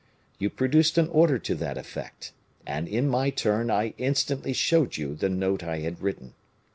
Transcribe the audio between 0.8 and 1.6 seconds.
an order to